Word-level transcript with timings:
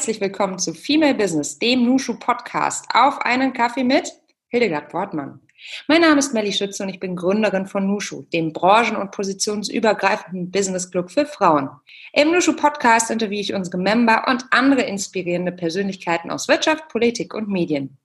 Herzlich 0.00 0.22
willkommen 0.22 0.58
zu 0.58 0.72
Female 0.72 1.14
Business, 1.14 1.58
dem 1.58 1.84
Nushu 1.84 2.18
Podcast. 2.18 2.86
Auf 2.94 3.20
einen 3.20 3.52
Kaffee 3.52 3.84
mit 3.84 4.10
Hildegard 4.48 4.94
Wortmann. 4.94 5.40
Mein 5.88 6.00
Name 6.00 6.20
ist 6.20 6.32
Melly 6.32 6.54
Schütze 6.54 6.82
und 6.82 6.88
ich 6.88 6.98
bin 6.98 7.16
Gründerin 7.16 7.66
von 7.66 7.86
Nushu, 7.86 8.22
dem 8.32 8.54
branchen- 8.54 8.96
und 8.96 9.10
positionsübergreifenden 9.10 10.50
Business 10.50 10.90
Club 10.90 11.10
für 11.10 11.26
Frauen. 11.26 11.68
Im 12.14 12.32
Nushu 12.32 12.56
Podcast 12.56 13.10
interviewe 13.10 13.42
ich 13.42 13.52
unsere 13.52 13.76
Member 13.76 14.24
und 14.26 14.46
andere 14.52 14.84
inspirierende 14.84 15.52
Persönlichkeiten 15.52 16.30
aus 16.30 16.48
Wirtschaft, 16.48 16.88
Politik 16.88 17.34
und 17.34 17.48
Medien. 17.48 17.98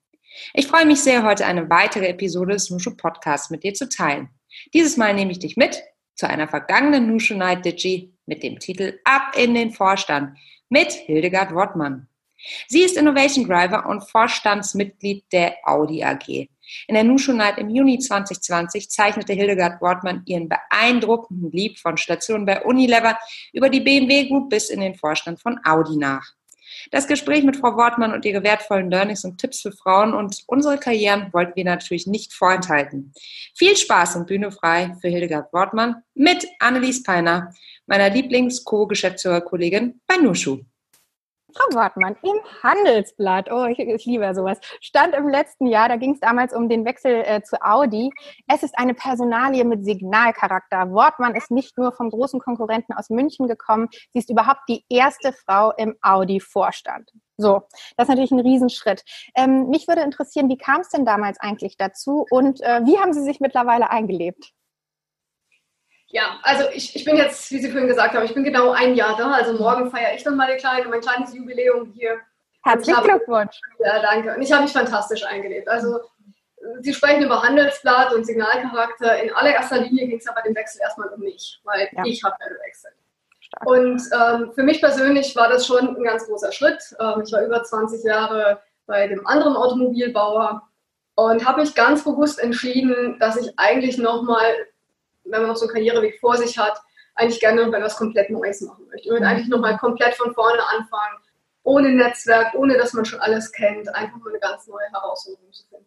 Ich 0.54 0.68
freue 0.68 0.86
mich 0.86 1.00
sehr, 1.00 1.24
heute 1.24 1.46
eine 1.46 1.70
weitere 1.70 2.08
Episode 2.08 2.56
des 2.56 2.70
Nushu 2.72 2.98
Podcasts 2.98 3.50
mit 3.52 3.64
dir 3.64 3.74
zu 3.74 3.88
teilen. 3.88 4.28
Dieses 4.74 4.98
Mal 4.98 5.14
nehme 5.14 5.32
ich 5.32 5.40
dich 5.40 5.56
mit 5.56 5.82
zu 6.16 6.28
einer 6.28 6.50
vergangenen 6.50 7.08
Nushu 7.08 7.36
Night 7.36 7.64
Digi 7.64 8.14
mit 8.26 8.44
dem 8.44 8.60
Titel 8.60 9.00
Ab 9.06 9.32
in 9.38 9.54
den 9.54 9.72
Vorstand 9.72 10.38
mit 10.76 10.92
Hildegard 10.92 11.56
Wortmann. 11.56 12.10
Sie 12.68 12.82
ist 12.82 12.98
Innovation 12.98 13.48
Driver 13.48 13.88
und 13.88 14.02
Vorstandsmitglied 14.10 15.24
der 15.32 15.56
Audi 15.64 16.04
AG. 16.04 16.50
In 16.90 16.96
der 16.96 17.06
Nushu 17.06 17.32
Night 17.32 17.58
im 17.60 17.70
Juni 17.70 17.98
2020 17.98 18.90
zeichnete 18.90 19.32
Hildegard 19.32 19.82
Wortmann 19.82 20.24
ihren 20.26 20.50
beeindruckenden 20.50 21.50
Lieb 21.54 21.80
von 21.80 21.96
Stationen 21.96 22.46
bei 22.46 22.62
Unilever 22.66 23.18
über 23.54 23.70
die 23.70 23.80
BMW 23.80 24.28
Group 24.28 24.50
bis 24.50 24.70
in 24.70 24.82
den 24.82 24.96
Vorstand 24.96 25.40
von 25.40 25.62
Audi 25.64 25.96
nach. 25.96 26.34
Das 26.92 27.08
Gespräch 27.08 27.46
mit 27.46 27.56
Frau 27.56 27.78
Wortmann 27.78 28.14
und 28.14 28.26
ihre 28.26 28.44
wertvollen 28.44 28.92
Learnings 28.92 29.24
und 29.24 29.38
Tipps 29.38 29.62
für 29.62 29.72
Frauen 29.72 30.14
und 30.14 30.44
unsere 30.48 30.78
Karrieren 30.78 31.32
wollten 31.32 31.56
wir 31.56 31.64
natürlich 31.64 32.06
nicht 32.06 32.34
vorenthalten. 32.34 33.14
Viel 33.56 33.78
Spaß 33.78 34.18
und 34.18 34.28
Bühne 34.28 34.52
frei 34.52 34.94
für 35.00 35.08
Hildegard 35.08 35.54
Wortmann 35.54 36.04
mit 36.16 36.46
Annelies 36.60 37.02
Peiner, 37.02 37.54
meiner 37.88 38.10
Lieblings-Co-Geschäftsführerkollegin 38.10 40.02
bei 40.08 40.18
Nushu. 40.18 40.60
Frau 41.58 41.80
Wortmann, 41.80 42.18
im 42.22 42.38
Handelsblatt, 42.64 43.50
oh, 43.50 43.66
ich, 43.66 43.80
ich 43.80 44.06
liebe 44.06 44.36
sowas, 44.36 44.60
stand 44.82 45.16
im 45.16 45.30
letzten 45.30 45.68
Jahr, 45.68 45.88
da 45.88 45.96
ging 45.96 46.14
es 46.14 46.20
damals 46.20 46.54
um 46.54 46.68
den 46.68 46.84
Wechsel 46.84 47.24
äh, 47.26 47.42
zu 47.44 47.62
Audi. 47.62 48.12
Es 48.48 48.62
ist 48.62 48.78
eine 48.78 48.94
Personalie 48.94 49.64
mit 49.64 49.86
Signalcharakter. 49.86 50.92
Wortmann 50.92 51.34
ist 51.34 51.52
nicht 51.52 51.78
nur 51.78 51.94
vom 51.94 52.10
großen 52.10 52.42
Konkurrenten 52.42 52.94
aus 52.94 53.10
München 53.10 53.48
gekommen, 53.48 53.88
sie 54.12 54.20
ist 54.20 54.30
überhaupt 54.30 54.62
die 54.68 54.84
erste 54.90 55.32
Frau 55.32 55.72
im 55.78 55.96
Audi-Vorstand. 56.02 57.10
So, 57.38 57.62
das 57.96 58.06
ist 58.06 58.10
natürlich 58.10 58.32
ein 58.32 58.40
Riesenschritt. 58.42 59.04
Ähm, 59.36 59.70
mich 59.70 59.88
würde 59.88 60.02
interessieren, 60.02 60.50
wie 60.50 60.58
kam 60.58 60.82
es 60.82 60.90
denn 60.90 61.06
damals 61.06 61.40
eigentlich 61.40 61.78
dazu 61.78 62.26
und 62.30 62.62
äh, 62.62 62.82
wie 62.86 62.98
haben 62.98 63.14
Sie 63.14 63.24
sich 63.24 63.40
mittlerweile 63.40 63.90
eingelebt? 63.90 64.55
Ja, 66.08 66.40
also 66.44 66.66
ich, 66.74 66.96
ich 66.96 67.04
bin 67.04 67.18
jetzt, 67.18 67.52
wie 67.52 67.60
Sie 67.60 67.72
vorhin 67.72 67.88
gesagt 67.88 68.14
haben, 68.14 68.26
ich 68.26 68.34
bin 68.34 68.44
genau 68.44 68.72
ein 68.72 68.96
Jahr 68.96 69.18
da. 69.18 69.32
Also 69.32 69.54
morgen 69.54 69.90
feiere 69.90 70.16
ich 70.16 70.24
nochmal 70.24 70.52
ein 70.52 70.58
kleine, 70.58 70.88
mein 70.88 71.02
kleines 71.02 71.34
Jubiläum 71.34 71.92
hier. 71.94 72.20
Herzlichen 72.64 73.04
Glückwunsch. 73.04 73.60
Ja, 73.80 74.02
danke. 74.02 74.34
Und 74.34 74.42
ich 74.42 74.52
habe 74.52 74.64
mich 74.64 74.72
fantastisch 74.72 75.24
eingelebt. 75.26 75.68
Also 75.68 76.00
Sie 76.82 76.94
sprechen 76.94 77.24
über 77.24 77.44
Handelsblatt 77.44 78.14
und 78.14 78.26
Signalcharakter. 78.26 79.22
In 79.22 79.34
allererster 79.34 79.80
Linie 79.80 80.08
ging 80.08 80.18
es 80.18 80.28
aber 80.28 80.42
den 80.42 80.56
Wechsel 80.56 80.82
erstmal 80.82 81.10
um 81.10 81.20
mich, 81.22 81.60
weil 81.64 81.90
ja. 81.92 82.04
ich 82.06 82.24
habe 82.24 82.36
ja 82.40 82.48
gewechselt. 82.48 82.94
Stark. 83.40 83.68
Und 83.68 84.02
ähm, 84.12 84.52
für 84.54 84.64
mich 84.64 84.82
persönlich 84.82 85.36
war 85.36 85.50
das 85.50 85.68
schon 85.68 85.96
ein 85.96 86.04
ganz 86.04 86.26
großer 86.26 86.52
Schritt. 86.52 86.82
Ähm, 87.00 87.22
ich 87.24 87.32
war 87.32 87.44
über 87.44 87.64
20 87.64 88.04
Jahre 88.04 88.62
bei 88.88 89.08
dem 89.08 89.26
anderen 89.28 89.56
Automobilbauer 89.56 90.64
und 91.16 91.46
habe 91.46 91.62
mich 91.62 91.76
ganz 91.76 92.04
bewusst 92.04 92.40
entschieden, 92.40 93.18
dass 93.20 93.38
ich 93.38 93.54
eigentlich 93.58 93.98
nochmal 93.98 94.46
wenn 95.26 95.42
man 95.42 95.50
noch 95.50 95.58
so 95.58 95.66
einen 95.66 95.74
Karriereweg 95.74 96.20
vor 96.20 96.38
sich 96.38 96.58
hat, 96.58 96.80
eigentlich 97.16 97.40
gerne 97.40 97.66
noch 97.66 97.74
etwas 97.74 97.98
komplett 97.98 98.30
Neues 98.30 98.62
machen 98.62 98.88
möchte. 98.88 99.10
Würde 99.10 99.26
eigentlich 99.26 99.48
nochmal 99.48 99.78
komplett 99.78 100.16
von 100.16 100.34
vorne 100.34 100.62
anfangen, 100.68 101.18
ohne 101.64 101.90
Netzwerk, 101.90 102.54
ohne 102.56 102.78
dass 102.78 102.94
man 102.94 103.06
schon 103.06 103.20
alles 103.20 103.52
kennt, 103.52 103.94
einfach 103.96 104.18
mal 104.18 104.30
eine 104.30 104.40
ganz 104.40 104.68
neue 104.68 104.86
Herausforderung 104.92 105.52
zu 105.52 105.64
finden. 105.68 105.86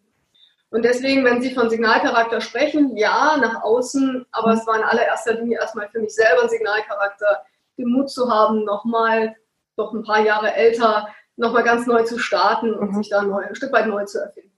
Und 0.71 0.83
deswegen, 0.83 1.25
wenn 1.25 1.41
Sie 1.41 1.53
von 1.53 1.69
Signalcharakter 1.69 2.41
sprechen, 2.41 2.95
ja, 2.95 3.37
nach 3.37 3.63
außen, 3.63 4.25
aber 4.31 4.53
es 4.53 4.67
war 4.67 4.75
in 4.75 4.83
allererster 4.83 5.33
Linie 5.33 5.59
erstmal 5.59 5.89
für 5.89 5.99
mich 5.99 6.13
selber 6.13 6.43
ein 6.43 6.49
Signalcharakter, 6.49 7.43
den 7.77 7.89
Mut 7.89 8.09
zu 8.09 8.31
haben, 8.31 8.65
nochmal, 8.65 9.35
doch 9.77 9.93
ein 9.93 10.03
paar 10.03 10.19
Jahre 10.19 10.53
älter, 10.53 11.07
nochmal 11.37 11.63
ganz 11.63 11.87
neu 11.87 12.03
zu 12.03 12.19
starten 12.19 12.73
und 12.73 12.91
mhm. 12.91 12.95
sich 12.97 13.09
da 13.09 13.21
neu, 13.23 13.41
ein 13.43 13.55
Stück 13.55 13.71
weit 13.71 13.87
neu 13.87 14.05
zu 14.05 14.19
erfinden. 14.19 14.48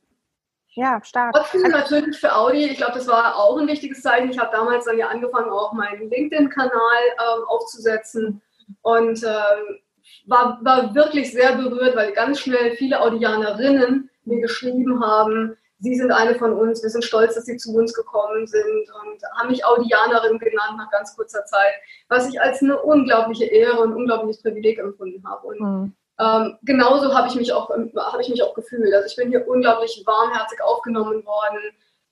Ja, 0.74 1.02
stark. 1.04 1.34
Trotzdem 1.34 1.66
also, 1.66 1.78
natürlich 1.78 2.20
für 2.20 2.36
Audi, 2.36 2.66
ich 2.66 2.78
glaube, 2.78 2.94
das 2.94 3.08
war 3.08 3.36
auch 3.36 3.58
ein 3.58 3.68
wichtiges 3.68 4.02
Zeichen. 4.02 4.30
Ich 4.30 4.40
habe 4.40 4.52
damals 4.52 4.86
dann 4.86 4.98
ja 4.98 5.08
angefangen, 5.08 5.50
auch 5.50 5.74
meinen 5.74 6.10
LinkedIn-Kanal 6.10 6.72
ähm, 6.72 7.44
aufzusetzen 7.48 8.42
und 8.82 9.22
ähm, 9.24 9.80
war, 10.28 10.60
war 10.64 10.96
wirklich 10.96 11.32
sehr 11.32 11.56
berührt, 11.56 11.96
weil 11.96 12.14
ganz 12.14 12.40
schnell 12.40 12.72
viele 12.78 13.02
Audianerinnen 13.02 14.10
mir 14.24 14.42
geschrieben 14.42 15.04
haben, 15.04 15.58
Sie 15.84 15.96
sind 15.96 16.12
eine 16.12 16.36
von 16.36 16.54
uns, 16.54 16.84
wir 16.84 16.92
sind 16.92 17.04
stolz, 17.04 17.34
dass 17.34 17.46
Sie 17.46 17.58
zu 17.58 17.74
uns 17.74 17.92
gekommen 17.96 18.46
sind 18.46 18.88
und 19.02 19.24
haben 19.36 19.50
mich 19.50 19.66
Audianerin 19.66 20.38
genannt 20.38 20.78
nach 20.78 20.92
ganz 20.92 21.16
kurzer 21.16 21.44
Zeit, 21.46 21.74
was 22.08 22.30
ich 22.30 22.40
als 22.40 22.62
eine 22.62 22.80
unglaubliche 22.80 23.46
Ehre 23.46 23.80
und 23.80 23.90
ein 23.90 23.96
unglaubliches 23.96 24.44
Privileg 24.44 24.78
empfunden 24.78 25.28
habe. 25.28 25.48
Und 25.48 25.60
mhm. 25.60 25.94
Ähm, 26.22 26.58
genauso 26.62 27.14
habe 27.16 27.28
ich, 27.28 27.36
mich 27.36 27.52
auch, 27.52 27.70
hab 27.70 28.20
ich 28.20 28.30
mich 28.30 28.44
auch 28.44 28.54
gefühlt. 28.54 28.94
Also 28.94 29.08
ich 29.08 29.16
bin 29.16 29.30
hier 29.30 29.48
unglaublich 29.48 30.04
warmherzig 30.06 30.62
aufgenommen 30.62 31.26
worden, 31.26 31.60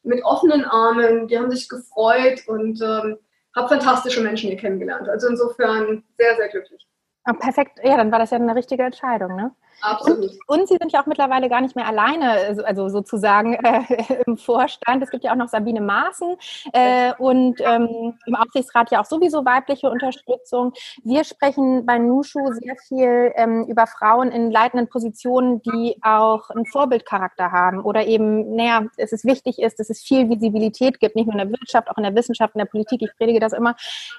mit 0.04 0.24
offenen 0.24 0.66
Armen, 0.66 1.28
die 1.28 1.38
haben 1.38 1.52
sich 1.52 1.70
gefreut 1.70 2.48
und 2.48 2.82
ähm, 2.82 3.20
habe 3.56 3.68
fantastische 3.68 4.22
Menschen 4.22 4.50
hier 4.50 4.58
kennengelernt. 4.58 5.08
Also 5.08 5.28
insofern 5.28 6.04
sehr, 6.18 6.36
sehr 6.38 6.50
glücklich. 6.50 6.89
Oh, 7.28 7.34
perfekt, 7.34 7.80
ja, 7.84 7.98
dann 7.98 8.12
war 8.12 8.20
das 8.20 8.32
ja 8.32 8.38
eine 8.38 8.56
richtige 8.56 8.84
Entscheidung, 8.84 9.36
ne? 9.36 9.52
Absolut. 9.82 10.32
Und, 10.48 10.60
und, 10.60 10.68
Sie 10.68 10.78
sind 10.80 10.92
ja 10.92 11.02
auch 11.02 11.06
mittlerweile 11.06 11.50
gar 11.50 11.62
nicht 11.62 11.76
mehr 11.76 11.88
alleine, 11.88 12.32
also, 12.32 12.64
also 12.64 12.90
sozusagen 12.90 13.54
äh, 13.54 14.24
im 14.26 14.38
Vorstand. 14.38 15.04
Es 15.04 15.10
gibt 15.10 15.24
ja 15.24 15.32
auch 15.32 15.38
noch 15.38 15.48
Sabine 15.48 15.82
Maaßen 15.82 16.36
äh, 16.74 17.14
und 17.18 17.62
ähm, 17.62 18.18
im 18.26 18.36
Aufsichtsrat 18.36 18.92
ja 18.92 19.02
auch 19.02 19.06
sowieso 19.06 19.46
weibliche 19.46 19.90
Unterstützung. 19.90 20.74
Wir 21.04 21.24
sprechen 21.24 21.86
bei 21.86 21.98
Nushu 21.98 22.52
sehr 22.54 22.76
viel 22.88 23.32
ähm, 23.36 23.66
über 23.66 23.88
Frauen 23.88 24.32
in 24.32 24.52
leitenden 24.52 24.90
Positionen, 24.90 25.62
die 25.62 25.98
auch 26.02 26.50
einen 26.50 26.66
Vorbildcharakter 26.66 27.52
haben 27.52 27.82
oder 27.82 28.06
eben, 28.06 28.56
naja, 28.56 28.86
es 28.98 29.12
ist 29.12 29.26
wichtig 29.26 29.60
ist, 29.60 29.80
dass 29.80 29.90
es 29.90 30.02
viel 30.02 30.30
Visibilität 30.30 31.00
gibt, 31.00 31.16
nicht 31.16 31.26
nur 31.26 31.40
in 31.40 31.50
der 31.50 31.58
Wirtschaft, 31.58 31.90
auch 31.90 31.98
in 31.98 32.04
der 32.04 32.16
Wissenschaft, 32.16 32.56
in 32.56 32.60
der 32.60 32.66
Politik. 32.66 33.02
Ich 33.02 33.16
predige 33.16 33.40
das 33.40 33.54
immer. 33.54 33.76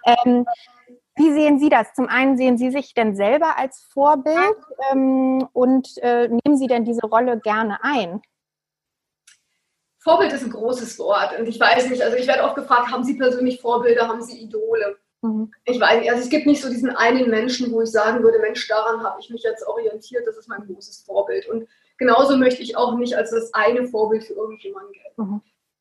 Ähm, 0.06 0.46
wie 1.20 1.32
sehen 1.32 1.58
Sie 1.58 1.68
das? 1.68 1.92
Zum 1.92 2.08
einen 2.08 2.38
sehen 2.38 2.56
Sie 2.56 2.70
sich 2.70 2.94
denn 2.94 3.14
selber 3.14 3.58
als 3.58 3.82
Vorbild 3.92 4.56
ähm, 4.90 5.46
und 5.52 5.98
äh, 5.98 6.28
nehmen 6.28 6.56
Sie 6.56 6.66
denn 6.66 6.84
diese 6.84 7.06
Rolle 7.06 7.38
gerne 7.38 7.78
ein? 7.82 8.22
Vorbild 9.98 10.32
ist 10.32 10.44
ein 10.44 10.50
großes 10.50 10.98
Wort 10.98 11.38
und 11.38 11.46
ich 11.46 11.60
weiß 11.60 11.90
nicht, 11.90 12.02
also 12.02 12.16
ich 12.16 12.26
werde 12.26 12.44
oft 12.44 12.54
gefragt, 12.54 12.90
haben 12.90 13.04
Sie 13.04 13.18
persönlich 13.18 13.60
Vorbilder, 13.60 14.08
haben 14.08 14.22
Sie 14.22 14.40
Idole? 14.40 14.96
Mhm. 15.20 15.52
Ich 15.66 15.78
weiß 15.78 16.00
nicht, 16.00 16.10
also 16.10 16.22
es 16.22 16.30
gibt 16.30 16.46
nicht 16.46 16.62
so 16.62 16.70
diesen 16.70 16.96
einen 16.96 17.28
Menschen, 17.28 17.70
wo 17.70 17.82
ich 17.82 17.90
sagen 17.90 18.22
würde, 18.22 18.38
Mensch, 18.38 18.66
daran 18.66 19.02
habe 19.02 19.20
ich 19.20 19.28
mich 19.28 19.42
jetzt 19.42 19.66
orientiert, 19.66 20.26
das 20.26 20.38
ist 20.38 20.48
mein 20.48 20.66
großes 20.66 21.02
Vorbild. 21.04 21.46
Und 21.50 21.68
genauso 21.98 22.38
möchte 22.38 22.62
ich 22.62 22.78
auch 22.78 22.96
nicht 22.96 23.14
als 23.14 23.30
das 23.30 23.52
eine 23.52 23.84
Vorbild 23.86 24.24
für 24.24 24.32
irgendjemanden 24.32 24.92
gelten. 24.92 25.22
Mhm. 25.22 25.40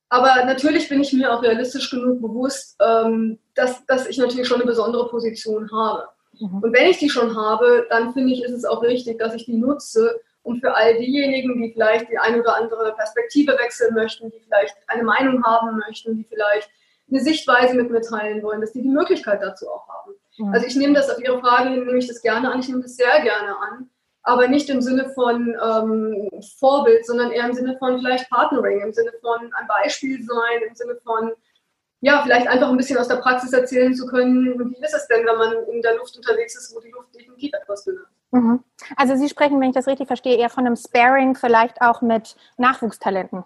Aber 0.09 0.43
natürlich 0.45 0.89
bin 0.89 1.01
ich 1.01 1.13
mir 1.13 1.31
auch 1.31 1.43
realistisch 1.43 1.89
genug 1.91 2.21
bewusst, 2.21 2.75
ähm, 2.81 3.37
dass, 3.53 3.85
dass 3.85 4.07
ich 4.07 4.17
natürlich 4.17 4.47
schon 4.47 4.59
eine 4.59 4.69
besondere 4.69 5.07
Position 5.07 5.69
habe. 5.71 6.09
Mhm. 6.39 6.63
Und 6.63 6.73
wenn 6.73 6.89
ich 6.89 6.97
die 6.97 7.09
schon 7.09 7.35
habe, 7.35 7.85
dann 7.89 8.13
finde 8.13 8.33
ich, 8.33 8.43
ist 8.43 8.53
es 8.53 8.65
auch 8.65 8.81
richtig, 8.81 9.19
dass 9.19 9.35
ich 9.35 9.45
die 9.45 9.57
nutze, 9.57 10.19
um 10.41 10.59
für 10.59 10.73
all 10.73 10.97
diejenigen, 10.97 11.61
die 11.61 11.71
vielleicht 11.73 12.09
die 12.09 12.17
eine 12.17 12.39
oder 12.39 12.55
andere 12.55 12.93
Perspektive 12.95 13.53
wechseln 13.59 13.93
möchten, 13.93 14.31
die 14.31 14.39
vielleicht 14.39 14.75
eine 14.87 15.03
Meinung 15.03 15.43
haben 15.43 15.77
möchten, 15.77 16.15
die 16.15 16.23
vielleicht 16.23 16.69
eine 17.09 17.21
Sichtweise 17.21 17.75
mit 17.75 17.91
mir 17.91 18.01
teilen 18.01 18.41
wollen, 18.41 18.61
dass 18.61 18.71
die 18.71 18.81
die 18.81 18.89
Möglichkeit 18.89 19.41
dazu 19.41 19.67
auch 19.69 19.87
haben. 19.87 20.13
Mhm. 20.37 20.53
Also 20.53 20.65
ich 20.65 20.75
nehme 20.75 20.93
das 20.93 21.09
auf 21.09 21.19
Ihre 21.19 21.39
Frage 21.39 21.69
nehme 21.69 21.97
ich 21.97 22.07
das 22.07 22.21
gerne 22.21 22.51
an, 22.51 22.59
ich 22.59 22.67
nehme 22.67 22.81
das 22.81 22.95
sehr 22.95 23.21
gerne 23.21 23.55
an 23.57 23.89
aber 24.29 24.47
nicht 24.47 24.69
im 24.69 24.79
Sinne 24.79 25.09
von 25.09 25.57
ähm, 25.61 26.29
Vorbild, 26.59 27.05
sondern 27.05 27.31
eher 27.31 27.45
im 27.47 27.53
Sinne 27.53 27.75
von 27.79 27.97
vielleicht 27.97 28.29
Partnering, 28.29 28.81
im 28.81 28.93
Sinne 28.93 29.11
von 29.21 29.51
ein 29.53 29.67
Beispiel 29.67 30.23
sein, 30.23 30.61
im 30.67 30.75
Sinne 30.75 30.97
von, 31.03 31.31
ja, 32.01 32.21
vielleicht 32.21 32.47
einfach 32.47 32.69
ein 32.69 32.77
bisschen 32.77 32.99
aus 32.99 33.07
der 33.07 33.15
Praxis 33.15 33.53
erzählen 33.53 33.95
zu 33.95 34.05
können, 34.05 34.59
wie 34.59 34.83
ist 34.83 34.93
es 34.93 35.07
denn, 35.07 35.25
wenn 35.25 35.37
man 35.37 35.53
in 35.73 35.81
der 35.81 35.95
Luft 35.95 36.15
unterwegs 36.15 36.55
ist, 36.55 36.75
wo 36.75 36.79
die 36.79 36.91
Luft 36.91 37.13
definitiv 37.15 37.51
etwas 37.59 37.83
dünner 37.83 38.01
ist. 38.01 38.31
Mhm. 38.31 38.63
Also 38.95 39.15
Sie 39.15 39.29
sprechen, 39.29 39.59
wenn 39.59 39.69
ich 39.69 39.75
das 39.75 39.87
richtig 39.87 40.05
verstehe, 40.05 40.37
eher 40.37 40.49
von 40.49 40.65
einem 40.65 40.75
Sparing, 40.75 41.33
vielleicht 41.33 41.81
auch 41.81 42.01
mit 42.01 42.35
Nachwuchstalenten. 42.57 43.43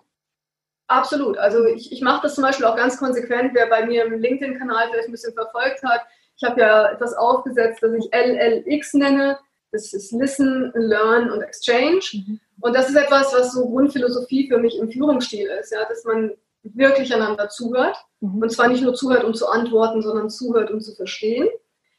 Absolut. 0.88 1.38
Also 1.38 1.65
ich, 1.65 1.94
ich 1.94 2.01
mache 2.01 2.24
das 2.24 2.35
zum 2.35 2.44
Beispiel 2.44 2.65
auch 2.65 2.75
ganz 2.75 2.97
konsequent, 2.97 3.51
wer 3.53 3.68
bei 3.68 3.85
mir 3.85 4.06
im 4.06 4.19
LinkedIn-Kanal 4.19 4.89
vielleicht 4.89 5.07
ein 5.07 5.13
bisschen 5.13 5.33
verfolgt 5.33 5.81
hat. 5.83 6.01
Ich 6.35 6.44
habe 6.44 6.59
ja 6.59 6.91
etwas 6.91 7.13
aufgesetzt, 7.13 7.81
das 7.81 7.94
ich 7.94 8.09
LLX 8.13 8.95
nenne, 8.95 9.39
das 9.73 9.91
ist 9.91 10.11
Listen, 10.11 10.71
Learn 10.75 11.31
und 11.31 11.41
Exchange. 11.41 12.03
Mhm. 12.13 12.39
Und 12.61 12.75
das 12.75 12.89
ist 12.89 12.95
etwas, 12.95 13.33
was 13.33 13.53
so 13.53 13.67
Grundphilosophie 13.67 14.47
für 14.47 14.59
mich 14.59 14.77
im 14.77 14.89
Führungsstil 14.89 15.47
ist, 15.59 15.71
ja, 15.71 15.83
dass 15.89 16.05
man 16.05 16.31
wirklich 16.61 17.13
einander 17.13 17.49
zuhört. 17.49 17.97
Mhm. 18.21 18.41
Und 18.41 18.49
zwar 18.51 18.67
nicht 18.67 18.83
nur 18.83 18.93
zuhört, 18.93 19.23
um 19.23 19.33
zu 19.33 19.47
antworten, 19.47 20.01
sondern 20.01 20.29
zuhört, 20.29 20.71
um 20.71 20.79
zu 20.79 20.95
verstehen. 20.95 21.49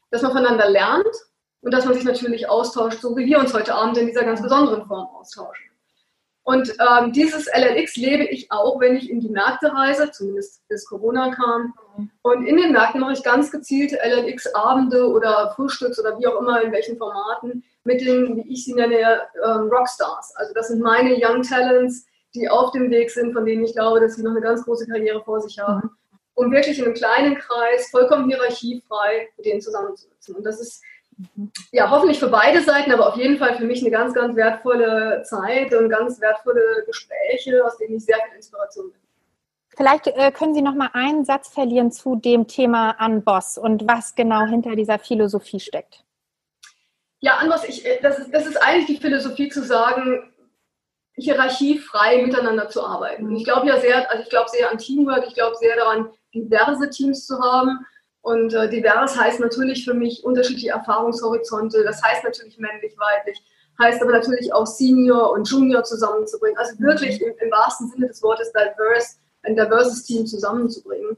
Dass 0.09 0.21
man 0.21 0.31
voneinander 0.31 0.69
lernt 0.69 1.15
und 1.61 1.73
dass 1.73 1.85
man 1.85 1.93
sich 1.93 2.05
natürlich 2.05 2.47
austauscht, 2.49 3.01
so 3.01 3.17
wie 3.17 3.25
wir 3.25 3.39
uns 3.39 3.53
heute 3.53 3.75
Abend 3.75 3.97
in 3.97 4.07
dieser 4.07 4.23
ganz 4.23 4.41
besonderen 4.41 4.85
Form 4.87 5.07
austauschen. 5.07 5.64
Und 6.45 6.71
ähm, 6.79 7.11
dieses 7.11 7.47
LLX 7.47 7.95
lebe 7.95 8.23
ich 8.25 8.51
auch, 8.51 8.79
wenn 8.79 8.95
ich 8.95 9.09
in 9.09 9.19
die 9.19 9.29
Märkte 9.29 9.73
reise, 9.73 10.11
zumindest 10.11 10.65
bis 10.67 10.85
Corona 10.85 11.33
kam. 11.33 11.73
Und 12.21 12.45
in 12.45 12.57
den 12.57 12.71
Märkten 12.71 13.01
mache 13.01 13.13
ich 13.13 13.23
ganz 13.23 13.49
gezielt 13.49 13.93
LLX-Abende 13.93 15.07
oder 15.07 15.51
Frühstücks 15.55 15.99
oder 15.99 16.19
wie 16.19 16.27
auch 16.27 16.39
immer, 16.39 16.61
in 16.61 16.71
welchen 16.71 16.97
Formaten, 16.97 17.63
mit 17.83 18.01
den, 18.01 18.37
wie 18.37 18.53
ich 18.53 18.63
sie 18.63 18.75
nenne, 18.75 19.21
ähm, 19.43 19.69
Rockstars. 19.71 20.35
Also 20.35 20.53
das 20.53 20.67
sind 20.67 20.83
meine 20.83 21.15
Young 21.19 21.41
Talents, 21.41 22.05
die 22.35 22.47
auf 22.47 22.71
dem 22.73 22.91
Weg 22.91 23.09
sind, 23.09 23.33
von 23.33 23.43
denen 23.43 23.65
ich 23.65 23.73
glaube, 23.73 23.99
dass 23.99 24.15
sie 24.15 24.21
noch 24.21 24.31
eine 24.31 24.41
ganz 24.41 24.63
große 24.65 24.85
Karriere 24.85 25.23
vor 25.23 25.41
sich 25.41 25.57
haben. 25.57 25.89
Und 26.35 26.51
wirklich 26.51 26.77
in 26.77 26.85
einem 26.85 26.93
kleinen 26.93 27.39
Kreis, 27.39 27.89
vollkommen 27.89 28.29
hierarchiefrei, 28.29 29.29
mit 29.35 29.47
denen 29.47 29.61
zusammenzusitzen. 29.61 30.35
Und 30.35 30.43
das 30.43 30.61
ist 30.61 30.83
ja, 31.71 31.89
hoffentlich 31.89 32.19
für 32.19 32.27
beide 32.27 32.61
Seiten, 32.61 32.91
aber 32.91 33.07
auf 33.07 33.17
jeden 33.17 33.37
Fall 33.37 33.55
für 33.55 33.63
mich 33.63 33.81
eine 33.81 33.91
ganz, 33.91 34.13
ganz 34.13 34.35
wertvolle 34.35 35.23
Zeit 35.23 35.73
und 35.73 35.89
ganz 35.89 36.19
wertvolle 36.19 36.83
Gespräche, 36.85 37.63
aus 37.65 37.77
denen 37.77 37.97
ich 37.97 38.05
sehr 38.05 38.17
viel 38.17 38.35
Inspiration 38.35 38.91
bin. 38.91 39.01
Vielleicht 39.75 40.07
äh, 40.07 40.31
können 40.31 40.53
Sie 40.53 40.61
noch 40.61 40.75
mal 40.75 40.89
einen 40.93 41.25
Satz 41.25 41.49
verlieren 41.49 41.91
zu 41.91 42.15
dem 42.15 42.47
Thema 42.47 42.91
an 42.91 43.23
Boss 43.23 43.57
und 43.57 43.87
was 43.87 44.15
genau 44.15 44.45
hinter 44.45 44.75
dieser 44.75 44.99
Philosophie 44.99 45.59
steckt. 45.59 46.03
Ja, 47.19 47.37
an 47.37 47.49
was 47.49 47.65
ich, 47.65 47.85
äh, 47.85 47.99
das 48.01 48.19
ist, 48.19 48.33
das 48.33 48.45
ist 48.45 48.57
eigentlich 48.57 48.85
die 48.85 49.01
Philosophie 49.01 49.49
zu 49.49 49.63
sagen, 49.63 50.31
hierarchiefrei 51.15 52.25
miteinander 52.25 52.69
zu 52.69 52.85
arbeiten. 52.85 53.33
Ich 53.35 53.45
glaube 53.45 53.67
ja 53.67 53.79
sehr, 53.79 54.09
also 54.11 54.23
ich 54.23 54.29
glaube 54.29 54.49
sehr 54.49 54.69
an 54.69 54.77
Teamwork, 54.77 55.25
ich 55.27 55.33
glaube 55.33 55.55
sehr 55.55 55.75
daran, 55.77 56.09
diverse 56.33 56.89
Teams 56.89 57.25
zu 57.25 57.39
haben 57.39 57.85
und 58.25 58.55
äh, 58.55 58.67
divers 58.67 59.15
heißt 59.15 59.39
natürlich 59.39 59.85
für 59.85 59.93
mich 59.93 60.23
unterschiedliche 60.23 60.71
Erfahrungshorizonte. 60.71 61.83
Das 61.83 62.01
heißt 62.01 62.23
natürlich 62.23 62.57
männlich, 62.57 62.95
weiblich, 62.97 63.39
heißt 63.79 64.01
aber 64.01 64.13
natürlich 64.13 64.51
auch 64.51 64.65
Senior 64.65 65.31
und 65.31 65.47
Junior 65.47 65.83
zusammenzubringen. 65.83 66.57
Also 66.57 66.73
wirklich 66.79 67.21
im, 67.21 67.33
im 67.39 67.51
wahrsten 67.51 67.87
Sinne 67.87 68.07
des 68.07 68.23
Wortes 68.23 68.51
diverse, 68.51 69.19
ein 69.43 69.55
diverses 69.55 70.05
Team 70.05 70.25
zusammenzubringen. 70.25 71.17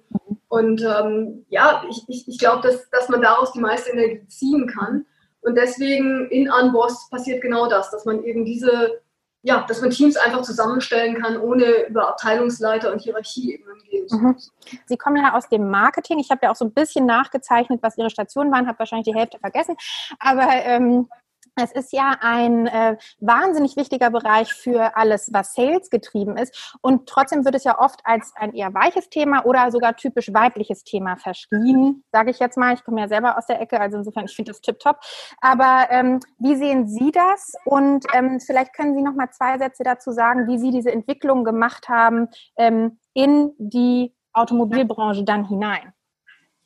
Und 0.50 0.82
ähm, 0.82 1.46
ja, 1.48 1.82
ich, 1.90 2.04
ich, 2.10 2.28
ich 2.28 2.40
glaube, 2.40 2.68
dass, 2.68 2.90
dass 2.90 3.08
man 3.08 3.22
daraus 3.22 3.54
die 3.54 3.62
meiste 3.62 3.92
Energie 3.92 4.28
ziehen 4.28 4.68
kann. 4.68 5.06
Und 5.40 5.56
deswegen 5.56 6.30
in 6.30 6.52
Unboss 6.52 7.10
passiert 7.10 7.42
genau 7.42 7.70
das, 7.70 7.90
dass 7.90 8.04
man 8.04 8.22
eben 8.26 8.44
diese 8.44 9.00
ja, 9.48 9.66
dass 9.66 9.80
man 9.80 9.92
Teams 9.92 10.18
einfach 10.18 10.42
zusammenstellen 10.42 11.22
kann, 11.22 11.38
ohne 11.38 11.88
über 11.88 12.10
Abteilungsleiter 12.10 12.92
und 12.92 13.00
Hierarchieebenen 13.00 13.78
gehen 13.90 14.06
zu 14.06 14.18
mhm. 14.18 14.32
müssen. 14.34 14.52
Sie 14.86 14.98
kommen 14.98 15.16
ja 15.16 15.34
aus 15.36 15.48
dem 15.48 15.70
Marketing. 15.70 16.20
Ich 16.20 16.30
habe 16.30 16.42
ja 16.44 16.52
auch 16.52 16.56
so 16.58 16.66
ein 16.66 16.74
bisschen 16.74 17.06
nachgezeichnet, 17.06 17.80
was 17.82 17.98
Ihre 17.98 18.10
Stationen 18.10 18.52
waren, 18.52 18.68
habe 18.68 18.78
wahrscheinlich 18.80 19.08
die 19.08 19.18
Hälfte 19.18 19.40
vergessen. 19.40 19.78
Aber 20.20 20.50
ähm, 20.50 21.08
es 21.58 21.72
ist 21.72 21.94
ja 21.94 22.18
ein 22.22 22.68
äh, 22.68 22.98
wahnsinnig 23.20 23.76
wichtiger 23.76 24.10
Bereich 24.10 24.54
für 24.54 24.96
alles, 24.96 25.32
was 25.34 25.54
Sales 25.54 25.90
getrieben 25.90 26.38
ist. 26.38 26.76
Und 26.82 27.08
trotzdem 27.08 27.46
wird 27.46 27.56
es 27.56 27.64
ja 27.64 27.80
oft 27.80 28.02
als 28.04 28.34
ein 28.36 28.54
eher 28.54 28.74
weiches 28.74 29.10
Thema 29.10 29.46
oder 29.46 29.72
sogar 29.72 29.96
typisch 29.96 30.34
weibliches 30.34 30.84
Thema 30.84 31.16
verschrieben, 31.18 32.04
sage 32.12 32.32
ich 32.32 32.40
jetzt 32.40 32.58
mal. 32.58 32.74
Ich 32.74 32.84
komme 32.84 33.02
ja 33.02 33.08
selber 33.08 33.38
aus 33.38 33.46
der 33.46 33.60
Ecke, 33.62 33.80
also 33.80 33.98
insofern, 33.98 34.26
ich 34.26 34.36
finde 34.36 34.52
das 34.52 34.62
tipptopp. 34.62 35.00
Aber 35.42 35.88
ähm, 35.90 36.20
wie 36.40 36.56
sehen 36.56 36.88
Sie 36.88 37.12
das? 37.12 37.54
Und 37.66 38.06
ähm, 38.14 38.40
vielleicht 38.40 38.74
können 38.74 38.96
Sie 38.96 39.02
noch 39.02 39.14
mal 39.14 39.30
zwei 39.32 39.58
Sätze 39.58 39.84
dazu 39.84 40.12
sagen, 40.12 40.48
wie 40.48 40.58
Sie 40.58 40.72
diese 40.72 40.92
Entwicklung 40.92 41.44
gemacht 41.44 41.90
haben 41.90 42.28
ähm, 42.58 43.00
in 43.14 43.54
die 43.58 44.14
Automobilbranche 44.34 45.24
dann 45.24 45.48
hinein. 45.48 45.94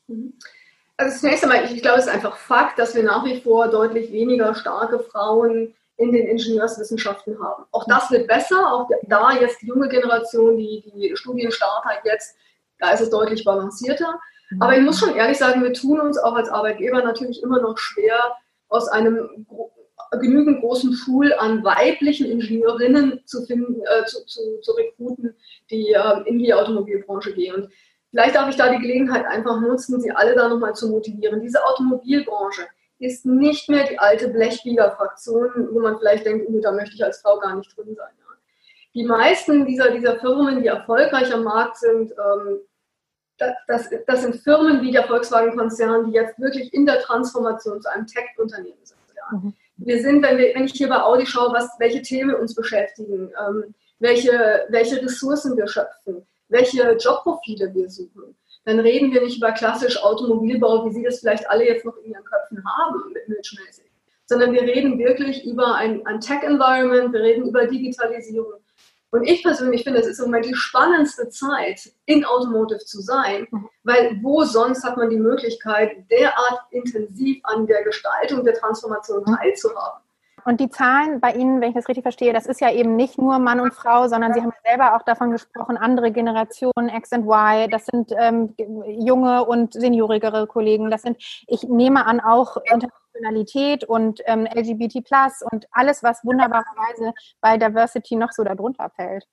Mhm. 0.06 0.34
Also 1.02 1.18
zunächst 1.18 1.42
einmal, 1.42 1.64
ich, 1.64 1.82
glaube, 1.82 1.98
es 1.98 2.06
ist 2.06 2.12
einfach 2.12 2.36
Fakt, 2.36 2.78
dass 2.78 2.94
wir 2.94 3.02
nach 3.02 3.24
wie 3.24 3.40
vor 3.40 3.68
deutlich 3.68 4.12
weniger 4.12 4.54
starke 4.54 5.00
Frauen 5.00 5.74
in 5.96 6.12
den 6.12 6.28
Ingenieurswissenschaften 6.28 7.42
haben. 7.42 7.64
Auch 7.72 7.86
das 7.88 8.08
wird 8.12 8.28
besser, 8.28 8.72
auch 8.72 8.88
da 9.08 9.32
jetzt 9.32 9.60
die 9.62 9.66
junge 9.66 9.88
Generation, 9.88 10.56
die, 10.56 10.84
die 10.94 11.16
Studienstart 11.16 11.84
hat 11.84 12.04
jetzt, 12.04 12.36
da 12.78 12.92
ist 12.92 13.00
es 13.00 13.10
deutlich 13.10 13.44
balancierter. 13.44 14.20
Aber 14.60 14.76
ich 14.76 14.82
muss 14.82 15.00
schon 15.00 15.16
ehrlich 15.16 15.38
sagen, 15.38 15.62
wir 15.62 15.72
tun 15.72 15.98
uns 16.00 16.18
auch 16.18 16.34
als 16.34 16.48
Arbeitgeber 16.48 17.02
natürlich 17.02 17.42
immer 17.42 17.60
noch 17.60 17.78
schwer, 17.78 18.36
aus 18.68 18.88
einem 18.88 19.46
genügend 20.20 20.60
großen 20.60 20.96
Pool 21.04 21.32
an 21.32 21.64
weiblichen 21.64 22.30
Ingenieurinnen 22.30 23.22
zu 23.24 23.44
finden, 23.44 23.80
äh, 23.80 24.04
zu, 24.04 24.24
zu, 24.26 24.60
zu 24.60 24.72
rekruten, 24.72 25.34
die 25.70 25.92
äh, 25.92 26.22
in 26.26 26.38
die 26.38 26.52
Automobilbranche 26.54 27.32
gehen. 27.32 27.54
Und 27.54 27.72
Vielleicht 28.12 28.36
darf 28.36 28.48
ich 28.50 28.56
da 28.56 28.70
die 28.70 28.78
Gelegenheit 28.78 29.24
einfach 29.24 29.58
nutzen, 29.60 29.98
Sie 29.98 30.12
alle 30.12 30.34
da 30.34 30.48
nochmal 30.48 30.74
zu 30.74 30.88
motivieren. 30.88 31.40
Diese 31.40 31.64
Automobilbranche 31.64 32.66
ist 32.98 33.24
nicht 33.24 33.70
mehr 33.70 33.86
die 33.88 33.98
alte 33.98 34.28
Blechbieger-Fraktion, 34.28 35.70
wo 35.72 35.80
man 35.80 35.98
vielleicht 35.98 36.26
denkt, 36.26 36.46
oh, 36.48 36.60
da 36.60 36.72
möchte 36.72 36.94
ich 36.94 37.02
als 37.02 37.22
Frau 37.22 37.38
gar 37.38 37.56
nicht 37.56 37.74
drin 37.76 37.94
sein. 37.96 38.10
Die 38.94 39.04
meisten 39.04 39.64
dieser, 39.64 39.90
dieser 39.90 40.20
Firmen, 40.20 40.60
die 40.60 40.66
erfolgreich 40.66 41.32
am 41.32 41.44
Markt 41.44 41.78
sind, 41.78 42.12
ähm, 42.12 42.60
das, 43.66 43.88
das, 44.06 44.22
sind 44.22 44.36
Firmen 44.36 44.82
wie 44.82 44.92
der 44.92 45.04
Volkswagen-Konzern, 45.04 46.04
die 46.06 46.12
jetzt 46.12 46.38
wirklich 46.38 46.72
in 46.74 46.84
der 46.84 47.00
Transformation 47.00 47.80
zu 47.80 47.90
einem 47.90 48.06
Tech-Unternehmen 48.06 48.84
sind. 48.84 48.98
Ja. 49.16 49.38
Mhm. 49.38 49.54
Wir 49.78 50.02
sind, 50.02 50.22
wenn, 50.22 50.36
wir, 50.36 50.54
wenn 50.54 50.64
ich 50.64 50.74
hier 50.74 50.90
bei 50.90 51.00
Audi 51.00 51.26
schaue, 51.26 51.52
was, 51.52 51.70
welche 51.78 52.02
Themen 52.02 52.34
uns 52.34 52.54
beschäftigen, 52.54 53.32
ähm, 53.40 53.74
welche, 53.98 54.66
welche 54.68 55.02
Ressourcen 55.02 55.56
wir 55.56 55.66
schöpfen, 55.66 56.26
welche 56.52 56.92
Jobprofile 56.92 57.74
wir 57.74 57.88
suchen. 57.88 58.36
Dann 58.64 58.78
reden 58.78 59.12
wir 59.12 59.22
nicht 59.22 59.38
über 59.38 59.52
klassisch 59.52 60.00
Automobilbau, 60.02 60.86
wie 60.86 60.92
Sie 60.92 61.02
das 61.02 61.18
vielleicht 61.18 61.48
alle 61.50 61.66
jetzt 61.66 61.84
noch 61.84 61.96
in 61.96 62.12
Ihren 62.12 62.24
Köpfen 62.24 62.62
haben, 62.64 63.12
mit 63.12 63.28
Milchmäßig, 63.28 63.90
sondern 64.26 64.52
wir 64.52 64.62
reden 64.62 64.98
wirklich 64.98 65.44
über 65.44 65.74
ein, 65.74 66.06
ein 66.06 66.20
Tech-Environment, 66.20 67.12
wir 67.12 67.20
reden 67.20 67.48
über 67.48 67.66
Digitalisierung. 67.66 68.60
Und 69.10 69.24
ich 69.24 69.42
persönlich 69.42 69.84
finde, 69.84 70.00
es 70.00 70.06
ist 70.06 70.20
im 70.20 70.26
Moment 70.26 70.46
die 70.46 70.54
spannendste 70.54 71.28
Zeit, 71.28 71.92
in 72.06 72.24
Automotive 72.24 72.78
zu 72.78 73.02
sein, 73.02 73.46
weil 73.82 74.18
wo 74.22 74.44
sonst 74.44 74.84
hat 74.84 74.96
man 74.96 75.10
die 75.10 75.18
Möglichkeit, 75.18 76.10
derart 76.10 76.60
intensiv 76.70 77.40
an 77.42 77.66
der 77.66 77.82
Gestaltung 77.82 78.42
der 78.42 78.54
Transformation 78.54 79.22
mhm. 79.26 79.36
teilzuhaben. 79.36 80.01
Und 80.44 80.60
die 80.60 80.70
Zahlen 80.70 81.20
bei 81.20 81.32
Ihnen, 81.32 81.60
wenn 81.60 81.70
ich 81.70 81.74
das 81.74 81.88
richtig 81.88 82.02
verstehe, 82.02 82.32
das 82.32 82.46
ist 82.46 82.60
ja 82.60 82.72
eben 82.72 82.96
nicht 82.96 83.18
nur 83.18 83.38
Mann 83.38 83.60
und 83.60 83.74
Frau, 83.74 84.08
sondern 84.08 84.34
Sie 84.34 84.40
haben 84.40 84.52
selber 84.64 84.96
auch 84.96 85.02
davon 85.02 85.30
gesprochen, 85.30 85.76
andere 85.76 86.10
Generationen, 86.10 86.88
X 86.88 87.12
und 87.12 87.26
Y, 87.26 87.70
das 87.70 87.86
sind 87.86 88.12
ähm, 88.16 88.54
junge 88.58 89.44
und 89.44 89.72
seniorigere 89.74 90.46
Kollegen, 90.46 90.90
das 90.90 91.02
sind, 91.02 91.16
ich 91.46 91.62
nehme 91.64 92.06
an, 92.06 92.20
auch 92.20 92.56
Internationalität 92.56 93.84
und 93.84 94.20
ähm, 94.26 94.46
LGBT 94.46 94.96
und 95.52 95.66
alles, 95.70 96.02
was 96.02 96.24
wunderbarerweise 96.24 97.12
bei 97.40 97.56
Diversity 97.56 98.16
noch 98.16 98.32
so 98.32 98.42
darunter 98.42 98.90
fällt. 98.96 99.24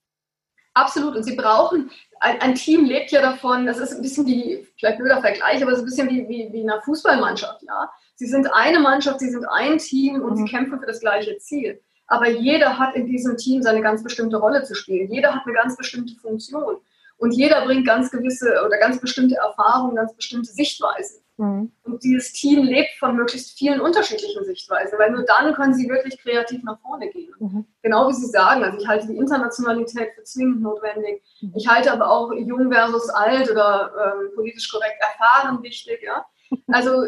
Absolut. 0.76 1.16
Und 1.16 1.24
Sie 1.24 1.36
brauchen, 1.36 1.90
ein, 2.20 2.40
ein, 2.42 2.56
Team 2.56 2.86
lebt 2.86 3.12
ja 3.12 3.22
davon, 3.22 3.66
das 3.66 3.80
ist 3.80 3.94
ein 3.94 4.02
bisschen 4.02 4.26
wie, 4.28 4.68
vielleicht 4.78 5.00
blöder 5.00 5.20
Vergleich, 5.20 5.62
aber 5.62 5.72
ist 5.72 5.80
ein 5.80 5.86
bisschen 5.86 6.10
wie, 6.10 6.28
wie, 6.30 6.54
wie 6.54 6.62
eine 6.62 6.82
Fußballmannschaft, 6.82 7.64
ja. 7.64 7.92
Sie 8.20 8.28
sind 8.28 8.54
eine 8.54 8.82
Mannschaft, 8.82 9.22
sie 9.22 9.30
sind 9.30 9.46
ein 9.46 9.78
Team 9.78 10.22
und 10.22 10.32
mhm. 10.32 10.36
sie 10.46 10.52
kämpfen 10.52 10.78
für 10.78 10.86
das 10.86 11.00
gleiche 11.00 11.38
Ziel. 11.38 11.80
Aber 12.06 12.30
jeder 12.30 12.78
hat 12.78 12.94
in 12.94 13.08
diesem 13.08 13.38
Team 13.38 13.62
seine 13.62 13.82
ganz 13.82 14.04
bestimmte 14.04 14.36
Rolle 14.36 14.62
zu 14.64 14.76
spielen. 14.76 15.10
Jeder 15.10 15.34
hat 15.34 15.44
eine 15.46 15.56
ganz 15.56 15.78
bestimmte 15.78 16.16
Funktion. 16.20 16.76
Und 17.18 17.32
jeder 17.32 17.64
bringt 17.64 17.88
ganz 17.88 18.12
gewisse 18.12 18.62
oder 18.66 18.78
ganz 18.78 19.00
bestimmte 19.00 19.36
Erfahrungen, 19.36 19.96
ganz 19.96 20.14
bestimmte 20.14 20.52
Sichtweisen. 20.52 21.22
Mhm. 21.38 21.72
Und 21.84 22.04
dieses 22.04 22.34
Team 22.34 22.64
lebt 22.64 22.90
von 23.00 23.16
möglichst 23.16 23.58
vielen 23.58 23.80
unterschiedlichen 23.80 24.44
Sichtweisen, 24.44 25.00
weil 25.00 25.12
nur 25.12 25.24
dann 25.24 25.54
können 25.54 25.74
sie 25.74 25.88
wirklich 25.88 26.22
kreativ 26.22 26.62
nach 26.64 26.82
vorne 26.82 27.10
gehen. 27.10 27.34
Mhm. 27.40 27.66
Genau 27.82 28.10
wie 28.10 28.14
Sie 28.16 28.28
sagen, 28.28 28.66
also 28.66 28.78
ich 28.78 28.86
halte 28.86 29.08
die 29.08 29.16
Internationalität 29.16 30.10
für 30.14 30.24
zwingend 30.24 30.62
notwendig. 30.62 31.24
Mhm. 31.40 31.54
Ich 31.56 31.70
halte 31.70 31.94
aber 31.94 32.12
auch 32.12 32.34
jung 32.34 32.70
versus 32.70 33.10
alt 33.12 33.50
oder 33.50 33.94
ähm, 33.96 34.36
politisch 34.36 34.70
korrekt 34.70 34.98
erfahren 35.00 35.64
wichtig. 35.64 36.02
Ja? 36.04 36.26
Also 36.68 37.06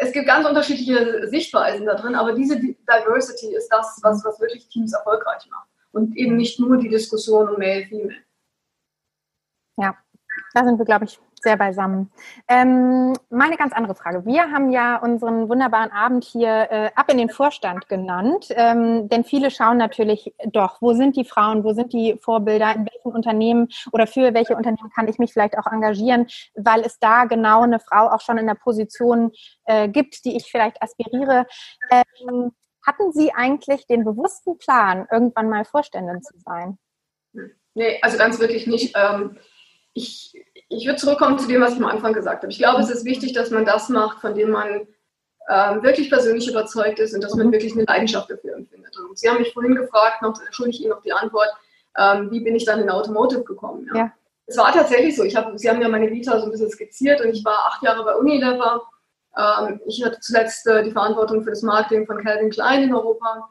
es 0.00 0.12
gibt 0.12 0.26
ganz 0.26 0.48
unterschiedliche 0.48 1.28
Sichtweisen 1.28 1.86
da 1.86 1.94
drin, 1.94 2.14
aber 2.14 2.32
diese 2.32 2.58
Diversity 2.58 3.54
ist 3.54 3.68
das, 3.68 3.98
was, 4.02 4.24
was 4.24 4.40
wirklich 4.40 4.66
Teams 4.68 4.94
erfolgreich 4.94 5.46
macht. 5.50 5.68
Und 5.92 6.16
eben 6.16 6.36
nicht 6.36 6.58
nur 6.58 6.78
die 6.78 6.88
Diskussion 6.88 7.50
um 7.50 7.58
Male, 7.58 7.84
Female. 7.86 8.16
Ja, 9.76 9.94
da 10.54 10.64
sind 10.64 10.78
wir, 10.78 10.86
glaube 10.86 11.04
ich, 11.04 11.20
sehr 11.40 11.56
beisammen. 11.56 12.10
Ähm, 12.48 13.14
meine 13.30 13.56
ganz 13.56 13.72
andere 13.72 13.94
Frage. 13.94 14.24
Wir 14.26 14.50
haben 14.50 14.70
ja 14.70 14.96
unseren 14.96 15.48
wunderbaren 15.48 15.90
Abend 15.90 16.24
hier 16.24 16.68
äh, 16.70 16.90
ab 16.94 17.10
in 17.10 17.18
den 17.18 17.30
Vorstand 17.30 17.88
genannt, 17.88 18.48
ähm, 18.50 19.08
denn 19.08 19.24
viele 19.24 19.50
schauen 19.50 19.78
natürlich 19.78 20.34
doch, 20.46 20.80
wo 20.80 20.92
sind 20.92 21.16
die 21.16 21.24
Frauen, 21.24 21.64
wo 21.64 21.72
sind 21.72 21.92
die 21.92 22.18
Vorbilder, 22.20 22.74
in 22.74 22.86
welchen 22.86 23.12
Unternehmen 23.12 23.68
oder 23.92 24.06
für 24.06 24.34
welche 24.34 24.56
Unternehmen 24.56 24.90
kann 24.94 25.08
ich 25.08 25.18
mich 25.18 25.32
vielleicht 25.32 25.58
auch 25.58 25.66
engagieren, 25.66 26.26
weil 26.54 26.80
es 26.80 26.98
da 26.98 27.24
genau 27.24 27.62
eine 27.62 27.80
Frau 27.80 28.08
auch 28.10 28.20
schon 28.20 28.38
in 28.38 28.46
der 28.46 28.54
Position 28.54 29.32
äh, 29.64 29.88
gibt, 29.88 30.24
die 30.24 30.36
ich 30.36 30.50
vielleicht 30.50 30.82
aspiriere. 30.82 31.46
Ähm, 31.90 32.52
hatten 32.86 33.12
Sie 33.12 33.32
eigentlich 33.32 33.86
den 33.86 34.04
bewussten 34.04 34.58
Plan, 34.58 35.06
irgendwann 35.10 35.48
mal 35.48 35.64
Vorständin 35.64 36.22
zu 36.22 36.34
sein? 36.38 36.78
Nee, 37.74 37.98
also 38.02 38.18
ganz 38.18 38.38
wirklich 38.40 38.66
nicht. 38.66 38.94
Ähm, 38.96 39.38
ich, 39.92 40.32
ich 40.70 40.86
würde 40.86 40.98
zurückkommen 40.98 41.38
zu 41.38 41.48
dem, 41.48 41.60
was 41.60 41.72
ich 41.72 41.78
am 41.78 41.86
Anfang 41.86 42.12
gesagt 42.12 42.42
habe. 42.42 42.52
Ich 42.52 42.58
glaube, 42.58 42.80
es 42.80 42.90
ist 42.90 43.04
wichtig, 43.04 43.32
dass 43.32 43.50
man 43.50 43.64
das 43.64 43.88
macht, 43.88 44.20
von 44.20 44.34
dem 44.34 44.50
man 44.50 44.86
ähm, 45.48 45.82
wirklich 45.82 46.08
persönlich 46.08 46.48
überzeugt 46.48 47.00
ist 47.00 47.12
und 47.12 47.22
dass 47.22 47.34
man 47.34 47.48
mhm. 47.48 47.52
wirklich 47.52 47.72
eine 47.72 47.84
Leidenschaft 47.84 48.30
dafür 48.30 48.54
empfindet. 48.54 48.96
Und 48.96 49.18
Sie 49.18 49.28
haben 49.28 49.38
mich 49.38 49.52
vorhin 49.52 49.74
gefragt, 49.74 50.22
noch 50.22 50.40
schulde 50.52 50.70
ich 50.70 50.80
Ihnen 50.80 50.90
noch 50.90 51.02
die 51.02 51.12
Antwort, 51.12 51.48
ähm, 51.98 52.30
wie 52.30 52.40
bin 52.40 52.54
ich 52.54 52.64
dann 52.64 52.80
in 52.80 52.88
Automotive 52.88 53.42
gekommen? 53.42 53.88
Ja. 53.92 53.98
ja. 53.98 54.12
Es 54.46 54.56
war 54.56 54.72
tatsächlich 54.72 55.16
so. 55.16 55.24
Ich 55.24 55.36
hab, 55.36 55.58
Sie 55.58 55.68
haben 55.68 55.82
ja 55.82 55.88
meine 55.88 56.10
Vita 56.10 56.38
so 56.38 56.46
ein 56.46 56.52
bisschen 56.52 56.70
skizziert 56.70 57.20
und 57.20 57.30
ich 57.30 57.44
war 57.44 57.66
acht 57.68 57.82
Jahre 57.82 58.04
bei 58.04 58.14
Unilever. 58.14 58.82
Ähm, 59.36 59.80
ich 59.86 60.04
hatte 60.04 60.20
zuletzt 60.20 60.66
äh, 60.68 60.84
die 60.84 60.92
Verantwortung 60.92 61.42
für 61.42 61.50
das 61.50 61.62
Marketing 61.62 62.06
von 62.06 62.22
Calvin 62.22 62.50
Klein 62.50 62.84
in 62.84 62.94
Europa 62.94 63.48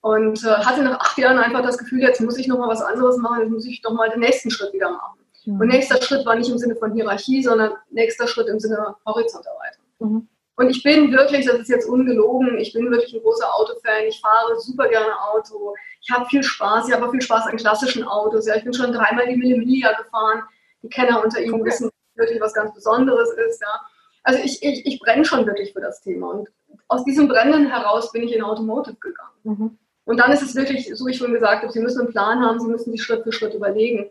und 0.00 0.42
äh, 0.42 0.48
hatte 0.48 0.82
nach 0.82 1.00
acht 1.00 1.18
Jahren 1.18 1.38
einfach 1.38 1.62
das 1.62 1.76
Gefühl, 1.76 2.00
jetzt 2.00 2.20
muss 2.20 2.38
ich 2.38 2.48
noch 2.48 2.58
mal 2.58 2.68
was 2.68 2.82
anderes 2.82 3.18
machen, 3.18 3.40
jetzt 3.40 3.50
muss 3.50 3.66
ich 3.66 3.82
noch 3.82 3.92
mal 3.92 4.08
den 4.08 4.20
nächsten 4.20 4.50
Schritt 4.50 4.72
wieder 4.72 4.90
machen. 4.90 5.21
Mhm. 5.44 5.60
Und 5.60 5.68
nächster 5.68 6.00
Schritt 6.02 6.24
war 6.26 6.36
nicht 6.36 6.50
im 6.50 6.58
Sinne 6.58 6.76
von 6.76 6.92
Hierarchie, 6.94 7.42
sondern 7.42 7.72
nächster 7.90 8.26
Schritt 8.26 8.48
im 8.48 8.60
Sinne 8.60 8.96
Horizonterweiterung. 9.06 9.86
Mhm. 9.98 10.28
Und 10.56 10.68
ich 10.68 10.82
bin 10.82 11.10
wirklich, 11.12 11.46
das 11.46 11.60
ist 11.60 11.68
jetzt 11.68 11.88
ungelogen, 11.88 12.58
ich 12.58 12.72
bin 12.72 12.90
wirklich 12.90 13.14
ein 13.14 13.22
großer 13.22 13.52
Autofan. 13.54 14.04
Ich 14.06 14.20
fahre 14.20 14.58
super 14.60 14.86
gerne 14.88 15.12
Auto. 15.32 15.74
Ich 16.00 16.10
habe 16.10 16.26
viel 16.26 16.42
Spaß. 16.42 16.88
Ich 16.88 16.94
habe 16.94 17.06
auch 17.06 17.10
viel 17.10 17.22
Spaß 17.22 17.46
an 17.46 17.56
klassischen 17.56 18.04
Autos. 18.04 18.46
Ja, 18.46 18.56
ich 18.56 18.64
bin 18.64 18.72
schon 18.72 18.92
dreimal 18.92 19.26
die 19.26 19.36
Millimilia 19.36 19.92
gefahren. 19.92 20.42
Die 20.82 20.88
Kenner 20.88 21.22
unter 21.22 21.40
Ihnen 21.40 21.54
okay. 21.54 21.64
wissen 21.64 21.90
wirklich, 22.14 22.40
was 22.40 22.52
ganz 22.52 22.74
Besonderes 22.74 23.30
ist. 23.48 23.62
Ja. 23.62 23.80
Also 24.24 24.40
ich, 24.44 24.62
ich, 24.62 24.86
ich 24.86 25.00
brenne 25.00 25.24
schon 25.24 25.46
wirklich 25.46 25.72
für 25.72 25.80
das 25.80 26.02
Thema. 26.02 26.30
Und 26.30 26.48
aus 26.88 27.04
diesem 27.04 27.28
Brennen 27.28 27.66
heraus 27.66 28.12
bin 28.12 28.22
ich 28.22 28.34
in 28.34 28.42
Automotive 28.42 28.96
gegangen. 28.96 29.30
Mhm. 29.44 29.78
Und 30.04 30.16
dann 30.18 30.32
ist 30.32 30.42
es 30.42 30.54
wirklich, 30.54 30.90
so 30.94 31.06
wie 31.06 31.12
ich 31.12 31.16
schon 31.16 31.32
gesagt 31.32 31.62
habe, 31.62 31.72
Sie 31.72 31.80
müssen 31.80 32.00
einen 32.00 32.10
Plan 32.10 32.44
haben, 32.44 32.60
Sie 32.60 32.68
müssen 32.68 32.92
sich 32.92 33.02
Schritt 33.02 33.22
für 33.22 33.32
Schritt 33.32 33.54
überlegen. 33.54 34.10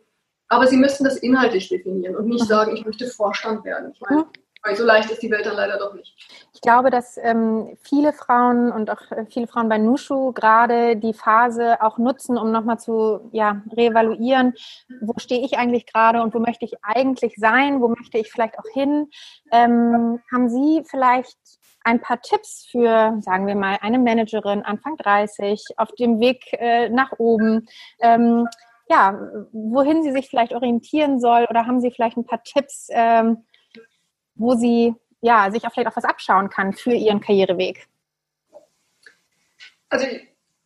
Aber 0.51 0.67
Sie 0.67 0.75
müssen 0.75 1.05
das 1.05 1.15
inhaltlich 1.15 1.69
definieren 1.69 2.17
und 2.17 2.27
nicht 2.27 2.41
mhm. 2.41 2.47
sagen, 2.47 2.75
ich 2.75 2.85
möchte 2.85 3.07
Vorstand 3.07 3.63
werden. 3.63 3.93
Ich 3.93 4.01
meine, 4.01 4.25
weil 4.63 4.75
so 4.75 4.83
leicht 4.83 5.09
ist 5.09 5.23
die 5.23 5.31
Welt 5.31 5.45
dann 5.45 5.55
leider 5.55 5.77
doch 5.77 5.93
nicht. 5.93 6.13
Ich 6.53 6.59
glaube, 6.59 6.89
dass 6.89 7.17
ähm, 7.17 7.77
viele 7.81 8.11
Frauen 8.11 8.69
und 8.69 8.89
auch 8.89 9.09
äh, 9.11 9.25
viele 9.29 9.47
Frauen 9.47 9.69
bei 9.69 9.77
Nushu 9.77 10.33
gerade 10.33 10.97
die 10.97 11.13
Phase 11.13 11.81
auch 11.81 11.97
nutzen, 11.97 12.37
um 12.37 12.51
nochmal 12.51 12.77
zu 12.79 13.29
ja, 13.31 13.61
reevaluieren, 13.75 14.53
wo 14.99 15.13
stehe 15.17 15.43
ich 15.45 15.57
eigentlich 15.57 15.85
gerade 15.85 16.21
und 16.21 16.33
wo 16.33 16.39
möchte 16.39 16.65
ich 16.65 16.75
eigentlich 16.83 17.35
sein, 17.37 17.79
wo 17.79 17.87
möchte 17.87 18.17
ich 18.17 18.29
vielleicht 18.29 18.59
auch 18.59 18.69
hin. 18.73 19.09
Ähm, 19.53 20.19
haben 20.33 20.49
Sie 20.49 20.83
vielleicht 20.85 21.37
ein 21.85 22.01
paar 22.01 22.21
Tipps 22.21 22.67
für, 22.69 23.17
sagen 23.21 23.47
wir 23.47 23.55
mal, 23.55 23.77
eine 23.81 23.99
Managerin 23.99 24.63
Anfang 24.63 24.97
30 24.97 25.63
auf 25.77 25.93
dem 25.93 26.19
Weg 26.19 26.43
äh, 26.51 26.89
nach 26.89 27.13
oben? 27.19 27.67
Ähm, 28.01 28.47
ja, 28.91 29.19
wohin 29.51 30.03
sie 30.03 30.11
sich 30.11 30.29
vielleicht 30.29 30.53
orientieren 30.53 31.19
soll 31.19 31.47
oder 31.49 31.65
haben 31.65 31.79
Sie 31.79 31.91
vielleicht 31.91 32.17
ein 32.17 32.25
paar 32.25 32.43
Tipps? 32.43 32.87
Ähm, 32.91 33.45
wo 34.35 34.55
sie 34.55 34.95
ja, 35.21 35.51
sich 35.51 35.65
auch 35.65 35.71
vielleicht 35.71 35.87
auch 35.87 35.95
was 35.95 36.03
abschauen 36.03 36.49
kann 36.49 36.73
für 36.73 36.93
ihren 36.93 37.21
Karriereweg? 37.21 37.87
Also 39.89 40.07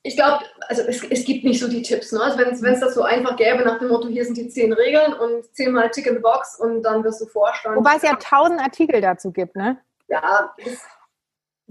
ich 0.03 0.15
glaube, 0.15 0.45
also 0.67 0.83
es, 0.83 1.03
es, 1.03 1.25
gibt 1.25 1.43
nicht 1.43 1.59
so 1.59 1.67
die 1.67 1.81
Tipps. 1.81 2.11
Ne? 2.11 2.21
Also 2.21 2.37
wenn 2.37 2.73
es 2.73 2.79
das 2.79 2.93
so 2.93 3.01
einfach 3.01 3.35
gäbe 3.35 3.63
nach 3.63 3.79
dem 3.79 3.89
Motto, 3.89 4.07
hier 4.07 4.23
sind 4.23 4.37
die 4.37 4.47
zehn 4.47 4.71
Regeln 4.71 5.13
und 5.13 5.43
zehnmal 5.55 5.89
Tick 5.89 6.05
in 6.05 6.15
the 6.15 6.21
Box 6.21 6.59
und 6.59 6.83
dann 6.83 7.03
wirst 7.03 7.21
du 7.21 7.25
Vorstand. 7.25 7.75
Wobei 7.75 7.95
es 7.95 8.03
ja 8.03 8.15
tausend 8.15 8.61
Artikel 8.61 9.01
dazu 9.01 9.31
gibt, 9.31 9.55
ne? 9.55 9.77
Ja, 10.07 10.53
das, 10.63 10.85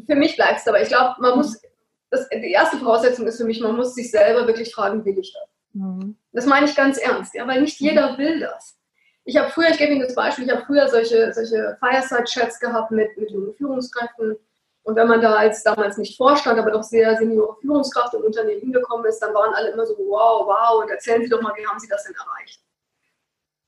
für 0.05 0.17
mich 0.17 0.37
bleibt 0.37 0.59
es 0.59 0.65
dabei. 0.65 0.83
Ich 0.83 0.89
glaube, 0.89 1.15
man 1.21 1.37
muss, 1.37 1.63
das, 2.11 2.29
die 2.29 2.51
erste 2.51 2.77
Voraussetzung 2.79 3.27
ist 3.27 3.39
für 3.39 3.45
mich, 3.45 3.61
man 3.61 3.77
muss 3.77 3.95
sich 3.95 4.11
selber 4.11 4.47
wirklich 4.47 4.75
fragen, 4.75 5.05
will 5.05 5.19
ich 5.19 5.33
das? 5.33 5.49
Mhm. 5.75 6.17
Das 6.35 6.47
meine 6.47 6.67
ich 6.67 6.75
ganz 6.75 6.99
ernst, 6.99 7.35
ja, 7.35 7.47
weil 7.47 7.63
nicht 7.63 7.79
jeder 7.81 8.19
will 8.19 8.41
das. 8.41 8.77
Ich 9.25 9.39
habe 9.39 9.51
früher, 9.51 9.71
ich 9.71 9.79
gebe 9.79 9.93
Ihnen 9.93 10.03
das 10.03 10.15
Beispiel, 10.15 10.45
ich 10.45 10.51
habe 10.51 10.65
früher 10.67 10.89
solche, 10.89 11.33
solche 11.33 11.79
Fireside-Chats 11.79 12.61
gehabt 12.61 12.91
mit, 12.91 13.17
mit 13.17 13.31
jungen 13.31 13.55
Führungskräften. 13.55 14.37
Und 14.83 14.97
wenn 14.97 15.09
man 15.09 15.23
da 15.23 15.37
als 15.37 15.63
damals 15.63 15.97
nicht 15.97 16.19
Vorstand, 16.19 16.59
aber 16.59 16.73
doch 16.73 16.83
sehr 16.83 17.17
seniore 17.17 17.57
Führungskraft 17.61 18.13
im 18.15 18.23
Unternehmen 18.23 18.61
hingekommen 18.61 19.07
ist, 19.07 19.21
dann 19.21 19.33
waren 19.33 19.55
alle 19.55 19.71
immer 19.71 19.87
so, 19.87 19.95
wow, 19.97 20.47
wow, 20.47 20.83
und 20.83 20.91
erzählen 20.91 21.23
Sie 21.23 21.31
doch 21.31 21.41
mal, 21.41 21.55
wie 21.57 21.67
haben 21.67 21.79
Sie 21.79 21.89
das 21.89 22.05
denn 22.05 22.15
erreicht? 22.15 22.61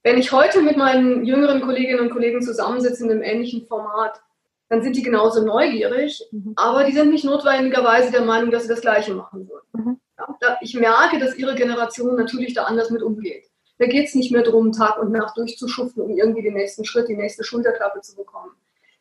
Wenn 0.02 0.18
ich 0.18 0.30
heute 0.30 0.61
mit 0.61 0.76
meinen 0.76 1.25
jüngeren 1.25 1.62
Kolleginnen 1.62 2.00
und 2.00 2.11
Kollegen 2.11 2.42
zusammensitze 2.42 3.04
in 3.04 3.11
einem 3.11 3.23
ähnlichen 3.23 3.66
Format, 3.66 4.20
dann 4.68 4.82
sind 4.82 4.96
die 4.96 5.02
genauso 5.02 5.42
neugierig, 5.42 6.23
mhm. 6.32 6.52
aber 6.56 6.85
die 6.85 6.92
sind 6.92 7.11
nicht 7.11 7.25
notwendigerweise 7.25 8.11
der 8.11 8.23
Meinung, 8.23 8.50
dass 8.50 8.64
sie 8.64 8.68
das 8.68 8.80
Gleiche 8.80 9.14
machen 9.14 9.49
würden. 9.49 9.66
Mhm. 9.73 10.00
Ich 10.61 10.75
merke, 10.75 11.19
dass 11.19 11.37
ihre 11.37 11.55
Generation 11.55 12.16
natürlich 12.16 12.55
da 12.55 12.64
anders 12.64 12.90
mit 12.90 13.02
umgeht. 13.02 13.47
Da 13.78 13.87
geht 13.87 14.09
es 14.09 14.14
nicht 14.14 14.33
mehr 14.33 14.43
darum, 14.43 14.73
Tag 14.73 14.99
und 14.99 15.12
Nacht 15.12 15.37
durchzuschuften, 15.37 16.02
um 16.02 16.16
irgendwie 16.16 16.43
den 16.43 16.55
nächsten 16.55 16.85
Schritt, 16.85 17.09
die 17.09 17.16
nächste 17.16 17.45
Schulterklappe 17.45 18.00
zu 18.00 18.16
bekommen. 18.16 18.52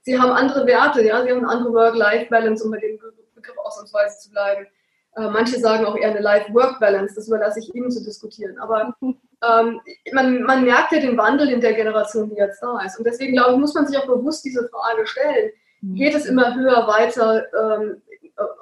Sie 0.01 0.19
haben 0.19 0.31
andere 0.31 0.67
Werte, 0.67 1.03
ja, 1.03 1.23
sie 1.23 1.31
haben 1.31 1.39
eine 1.39 1.49
andere 1.49 1.73
Work-Life-Balance, 1.73 2.63
um 2.63 2.71
bei 2.71 2.79
dem 2.79 2.99
Begriff 3.33 3.57
ausnahmsweise 3.57 4.19
zu 4.19 4.31
bleiben. 4.31 4.67
Äh, 5.15 5.29
manche 5.29 5.59
sagen 5.59 5.85
auch 5.85 5.95
eher 5.95 6.09
eine 6.09 6.19
Life-Work-Balance, 6.19 7.15
das 7.15 7.27
überlasse 7.27 7.59
ich 7.59 7.73
Ihnen 7.73 7.89
zu 7.89 8.03
diskutieren. 8.03 8.59
Aber 8.59 8.95
ähm, 9.01 9.81
man, 10.11 10.43
man 10.43 10.63
merkt 10.65 10.91
ja 10.91 10.99
den 10.99 11.17
Wandel 11.17 11.49
in 11.49 11.61
der 11.61 11.73
Generation, 11.73 12.29
die 12.29 12.35
jetzt 12.35 12.61
da 12.61 12.79
ist. 12.85 12.97
Und 12.97 13.05
deswegen, 13.05 13.33
glaube 13.33 13.53
ich, 13.53 13.59
muss 13.59 13.73
man 13.73 13.87
sich 13.87 13.97
auch 13.97 14.07
bewusst 14.07 14.43
diese 14.43 14.67
Frage 14.67 15.07
stellen. 15.07 15.51
Mhm. 15.81 15.95
Geht 15.95 16.15
es 16.15 16.25
immer 16.25 16.53
höher, 16.55 16.85
weiter? 16.87 17.45
Ähm, 17.57 18.01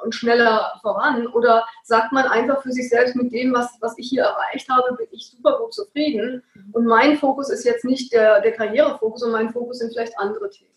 und 0.04 0.14
schneller 0.14 0.80
voran? 0.82 1.28
Oder 1.28 1.66
sagt 1.84 2.12
man 2.12 2.26
einfach 2.26 2.62
für 2.62 2.72
sich 2.72 2.90
selbst, 2.90 3.16
mit 3.16 3.32
dem, 3.32 3.54
was, 3.54 3.70
was 3.80 3.98
ich 3.98 4.10
hier 4.10 4.24
erreicht 4.24 4.70
habe, 4.70 4.96
bin 4.96 5.08
ich 5.12 5.30
super 5.30 5.60
gut 5.60 5.74
zufrieden. 5.74 6.44
Und 6.72 6.86
mein 6.86 7.18
Fokus 7.18 7.50
ist 7.50 7.64
jetzt 7.64 7.86
nicht 7.86 8.14
der, 8.14 8.42
der 8.42 8.54
Karrierefokus 8.54 9.24
und 9.24 9.32
mein 9.32 9.52
Fokus 9.52 9.80
sind 9.80 9.94
vielleicht 9.94 10.18
andere 10.18 10.50
Themen. 10.50 10.72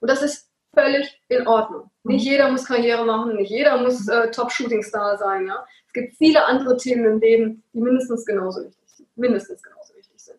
Und 0.00 0.10
das 0.10 0.22
ist 0.22 0.50
völlig 0.74 1.20
in 1.28 1.46
Ordnung. 1.46 1.90
Nicht 2.04 2.24
jeder 2.24 2.50
muss 2.50 2.64
Karriere 2.64 3.04
machen, 3.04 3.36
nicht 3.36 3.50
jeder 3.50 3.78
muss 3.78 4.08
äh, 4.08 4.30
Top-Shooting-Star 4.30 5.18
sein. 5.18 5.46
Ja? 5.46 5.64
Es 5.86 5.92
gibt 5.92 6.16
viele 6.16 6.44
andere 6.44 6.76
Themen 6.76 7.04
im 7.04 7.20
Leben, 7.20 7.62
die 7.72 7.80
mindestens 7.80 8.24
genauso 8.24 8.64
wichtig 8.64 8.88
sind. 8.88 9.08
Mindestens 9.16 9.62
genauso 9.62 9.94
wichtig 9.94 10.20
sind. 10.20 10.38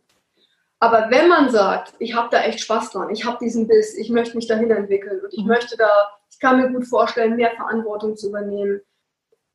Aber 0.80 1.12
wenn 1.12 1.28
man 1.28 1.50
sagt, 1.50 1.94
ich 2.00 2.16
habe 2.16 2.30
da 2.32 2.42
echt 2.42 2.62
Spaß 2.62 2.92
dran, 2.92 3.10
ich 3.12 3.26
habe 3.26 3.38
diesen 3.40 3.68
Biss, 3.68 3.96
ich 3.96 4.10
möchte 4.10 4.36
mich 4.36 4.48
dahin 4.48 4.72
entwickeln 4.72 5.22
und 5.22 5.34
ich 5.34 5.42
mhm. 5.42 5.50
möchte 5.50 5.78
da 5.78 5.90
kann 6.42 6.60
mir 6.60 6.70
gut 6.70 6.88
vorstellen, 6.88 7.36
mehr 7.36 7.52
Verantwortung 7.52 8.18
zu 8.18 8.30
übernehmen. 8.30 8.82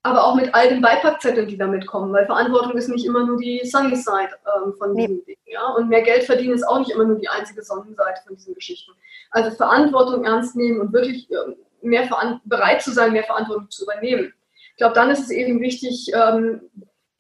Aber 0.03 0.25
auch 0.25 0.37
mit 0.37 0.55
all 0.55 0.69
den 0.69 0.81
Beipackzetteln, 0.81 1.49
die 1.49 1.59
damit 1.59 1.87
kommen, 1.87 2.13
weil 2.13 2.27
Verantwortung 2.27 2.79
ist 2.79 2.89
nicht 2.89 3.05
immer 3.05 3.27
nur 3.27 3.39
die 3.39 3.61
Sunny 3.65 3.97
Side 3.97 4.31
ähm, 4.57 4.73
von 4.79 4.95
diesen 4.95 5.25
Dingen. 5.25 5.41
Ja? 5.47 5.67
Und 5.75 5.89
mehr 5.89 6.03
Geld 6.03 6.23
verdienen 6.23 6.55
ist 6.55 6.63
auch 6.63 6.79
nicht 6.79 6.93
immer 6.93 7.05
nur 7.05 7.19
die 7.19 7.29
einzige 7.29 7.63
Sonnenseite 7.63 8.23
von 8.25 8.37
diesen 8.37 8.55
Geschichten. 8.55 8.93
Also 9.33 9.51
Verantwortung 9.51 10.25
ernst 10.25 10.55
nehmen 10.55 10.81
und 10.81 10.93
wirklich 10.93 11.29
äh, 11.33 11.57
mehr 11.83 12.09
bereit 12.45 12.83
zu 12.83 12.93
sein, 12.93 13.13
mehr 13.13 13.25
Verantwortung 13.25 13.69
zu 13.69 13.83
übernehmen. 13.83 14.33
Ich 14.71 14.77
glaube, 14.77 14.95
dann 14.95 15.11
ist 15.11 15.21
es 15.21 15.31
eben 15.31 15.61
wichtig, 15.61 16.13
ähm, 16.15 16.71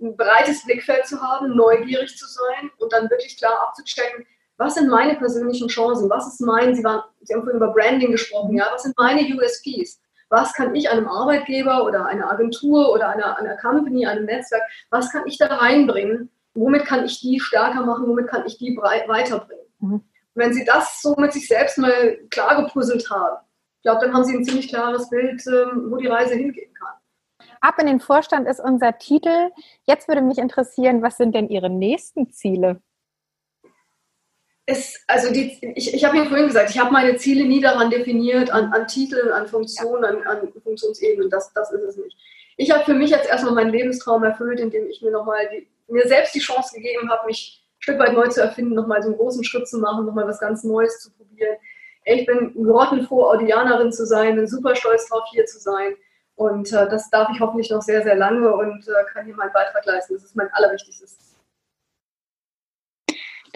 ein 0.00 0.16
breites 0.16 0.64
Blickfeld 0.64 1.06
zu 1.06 1.20
haben, 1.20 1.56
neugierig 1.56 2.16
zu 2.16 2.26
sein 2.26 2.70
und 2.78 2.92
dann 2.92 3.11
wirklich 3.11 3.37
klar 3.37 3.66
abzuchecken, 3.66 4.26
was 4.58 4.75
sind 4.75 4.88
meine 4.88 5.16
persönlichen 5.16 5.68
Chancen? 5.68 6.08
Was 6.08 6.26
ist 6.26 6.40
mein, 6.40 6.75
Sie, 6.75 6.82
waren, 6.82 7.02
Sie 7.22 7.34
haben 7.34 7.42
vorhin 7.42 7.58
über 7.58 7.72
Branding 7.72 8.12
gesprochen, 8.12 8.56
ja, 8.56 8.66
was 8.72 8.82
sind 8.84 8.96
meine 8.98 9.20
USPs? 9.20 10.00
Was 10.28 10.54
kann 10.54 10.75
ich 10.75 10.90
einem 10.90 11.06
Arbeitgeber 11.06 11.84
oder 11.84 12.06
einer 12.06 12.30
Agentur 12.30 12.92
oder 12.92 13.10
einer, 13.10 13.38
einer 13.38 13.56
Company, 13.58 14.06
einem 14.06 14.25
Netzwerk, 14.25 14.62
was 14.90 15.12
kann 15.12 15.26
ich 15.26 15.38
da 15.38 15.46
reinbringen? 15.46 16.30
Womit 16.54 16.84
kann 16.84 17.04
ich 17.04 17.20
die 17.20 17.38
stärker 17.38 17.82
machen? 17.84 18.08
Womit 18.08 18.28
kann 18.28 18.44
ich 18.46 18.58
die 18.58 18.76
weiterbringen? 18.76 19.66
Mhm. 19.78 20.00
Wenn 20.34 20.52
Sie 20.52 20.64
das 20.64 21.00
so 21.00 21.14
mit 21.16 21.32
sich 21.32 21.46
selbst 21.46 21.78
mal 21.78 22.18
klar 22.30 22.62
gepuzzelt 22.62 23.08
haben, 23.10 23.36
ich 23.76 23.82
glaube, 23.82 24.04
dann 24.04 24.14
haben 24.14 24.25
Sie 24.25 24.34
ein 24.34 24.44
ziemlich 24.44 24.68
klares 24.68 25.08
Bild, 25.10 25.46
ähm, 25.46 25.90
wo 25.90 25.96
die 25.96 26.08
Reise 26.08 26.34
hingehen 26.34 26.72
kann. 26.75 26.94
Ab 27.60 27.76
in 27.78 27.86
den 27.86 28.00
Vorstand 28.00 28.48
ist 28.48 28.60
unser 28.60 28.98
Titel. 28.98 29.50
Jetzt 29.84 30.08
würde 30.08 30.22
mich 30.22 30.38
interessieren, 30.38 31.02
was 31.02 31.16
sind 31.16 31.34
denn 31.34 31.48
Ihre 31.48 31.70
nächsten 31.70 32.30
Ziele? 32.32 32.80
Es, 34.66 35.00
also 35.06 35.32
die, 35.32 35.58
ich, 35.76 35.94
ich 35.94 36.04
habe 36.04 36.16
ja 36.16 36.25
vorhin 36.25 36.49
gesagt, 36.49 36.70
ich 36.70 36.78
habe 36.78 36.92
meine 36.92 37.16
Ziele 37.16 37.44
nie 37.44 37.61
daran 37.61 37.88
definiert, 37.88 38.50
an, 38.50 38.73
an 38.73 38.88
Titeln, 38.88 39.30
an 39.32 39.46
Funktionen, 39.46 40.04
an, 40.04 40.23
an 40.26 40.52
Funktionsebenen. 40.62 41.30
Das, 41.30 41.52
das 41.52 41.73
ist 41.73 41.82
es 41.82 41.96
nicht. 41.96 42.16
Ich 42.56 42.73
habe 42.73 42.85
für 42.85 42.94
mich 42.94 43.11
jetzt 43.11 43.28
erstmal 43.28 43.54
meinen 43.54 43.70
Lebenstraum 43.70 44.25
erfüllt, 44.25 44.58
indem 44.58 44.87
ich 44.88 45.00
mir 45.02 45.12
nochmal 45.12 45.49
mir 45.88 46.08
selbst 46.08 46.35
die 46.35 46.40
Chance 46.40 46.75
gegeben 46.75 47.08
habe, 47.11 47.26
mich 47.26 47.64
ein 47.78 47.82
Stück 47.82 47.99
weit 48.00 48.14
neu 48.14 48.26
zu 48.26 48.40
erfinden, 48.42 48.75
nochmal 48.75 49.02
so 49.02 49.08
einen 49.08 49.18
großen 49.18 49.44
Schritt 49.44 49.68
zu 49.68 49.78
machen, 49.78 50.04
nochmal 50.04 50.26
was 50.26 50.40
ganz 50.40 50.64
Neues 50.64 51.00
zu 51.00 51.12
probieren. 51.12 51.56
Ich 52.04 52.26
bin 52.26 52.52
grottenfroh, 52.54 53.30
Audianerin 53.30 53.92
zu 53.92 54.04
sein, 54.04 54.35
bin 54.35 54.49
super 54.49 54.75
stolz 54.75 55.08
drauf, 55.08 55.25
hier 55.30 55.44
zu 55.46 55.61
sein. 55.61 55.94
Und 56.35 56.73
äh, 56.73 56.88
das 56.88 57.08
darf 57.11 57.28
ich 57.32 57.40
hoffentlich 57.40 57.70
noch 57.70 57.82
sehr, 57.82 58.02
sehr 58.02 58.16
lange 58.16 58.52
und 58.52 58.87
äh, 58.88 59.04
kann 59.12 59.25
hier 59.25 59.35
meinen 59.35 59.52
Beitrag 59.52 59.85
leisten. 59.87 60.14
Das 60.14 60.25
ist 60.25 60.37
mein 60.37 60.52
allerwichtigstes 60.52 61.18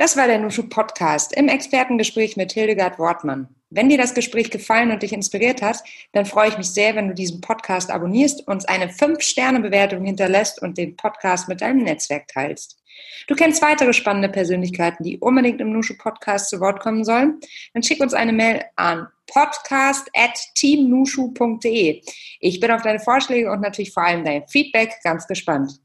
das 0.01 0.17
war 0.17 0.27
der 0.27 0.39
Nushu 0.39 0.63
Podcast 0.63 1.37
im 1.37 1.49
Expertengespräch 1.49 2.35
mit 2.39 2.53
Hildegard 2.53 2.99
Wortmann. 2.99 3.49
Wenn 3.69 3.91
dir 3.91 3.99
das 3.99 4.15
Gespräch 4.15 4.51
gefallen 4.51 4.93
und 4.93 5.03
dich 5.03 5.13
inspiriert 5.13 5.61
hat, 5.61 5.83
dann 6.13 6.25
freue 6.25 6.49
ich 6.49 6.57
mich 6.57 6.71
sehr, 6.71 6.97
wenn 6.97 7.09
du 7.09 7.13
diesen 7.13 7.43
Podcast 7.43 7.91
abonnierst, 7.91 8.49
uns 8.49 8.65
eine 8.65 8.87
5-Sterne-Bewertung 8.87 10.03
hinterlässt 10.07 10.63
und 10.63 10.79
den 10.79 10.97
Podcast 10.97 11.51
mit 11.51 11.61
deinem 11.61 11.83
Netzwerk 11.83 12.29
teilst. 12.29 12.83
Du 13.27 13.35
kennst 13.35 13.61
weitere 13.61 13.93
spannende 13.93 14.31
Persönlichkeiten, 14.31 15.05
die 15.05 15.19
unbedingt 15.19 15.61
im 15.61 15.71
Nushu 15.71 15.93
Podcast 15.99 16.49
zu 16.49 16.61
Wort 16.61 16.81
kommen 16.81 17.05
sollen? 17.05 17.39
Dann 17.75 17.83
schick 17.83 18.01
uns 18.01 18.15
eine 18.15 18.33
Mail 18.33 18.65
an 18.77 19.07
podcast 19.33 20.09
at 20.15 20.39
teamnushu.de. 20.57 22.03
Ich 22.41 22.61
bin 22.61 22.71
auf 22.71 22.83
deine 22.83 23.01
Vorschläge 23.01 23.51
und 23.51 23.61
natürlich 23.61 23.93
vor 23.93 24.05
allem 24.05 24.25
dein 24.25 24.47
Feedback 24.49 24.95
ganz 25.03 25.27
gespannt. 25.27 25.81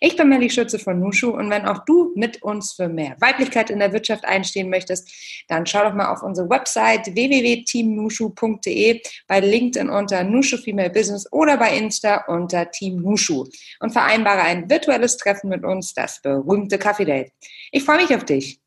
Ich 0.00 0.16
bin 0.16 0.28
Melly 0.28 0.50
Schütze 0.50 0.78
von 0.78 0.98
Nushu 0.98 1.30
und 1.30 1.50
wenn 1.50 1.66
auch 1.66 1.84
du 1.84 2.12
mit 2.14 2.42
uns 2.42 2.72
für 2.72 2.88
mehr 2.88 3.16
Weiblichkeit 3.20 3.70
in 3.70 3.78
der 3.78 3.92
Wirtschaft 3.92 4.24
einstehen 4.24 4.70
möchtest, 4.70 5.44
dann 5.48 5.66
schau 5.66 5.84
doch 5.84 5.94
mal 5.94 6.12
auf 6.12 6.22
unsere 6.22 6.48
Website 6.48 7.14
www.teamnushu.de, 7.14 9.00
bei 9.26 9.40
LinkedIn 9.40 9.88
unter 9.88 10.24
Nushu 10.24 10.56
Female 10.56 10.90
Business 10.90 11.30
oder 11.32 11.56
bei 11.56 11.76
Insta 11.76 12.24
unter 12.28 12.70
Team 12.70 12.96
Nushu 13.02 13.46
und 13.80 13.90
vereinbare 13.92 14.40
ein 14.42 14.68
virtuelles 14.68 15.16
Treffen 15.16 15.50
mit 15.50 15.64
uns, 15.64 15.94
das 15.94 16.20
berühmte 16.22 16.78
Kaffee 16.78 17.04
Date. 17.04 17.32
Ich 17.70 17.84
freue 17.84 17.98
mich 17.98 18.14
auf 18.14 18.24
dich. 18.24 18.60